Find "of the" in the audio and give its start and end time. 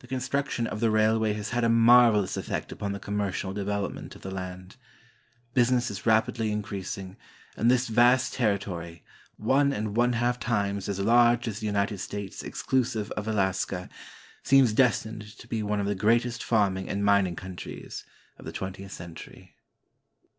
0.66-0.90, 4.16-4.30, 15.80-15.94, 18.38-18.52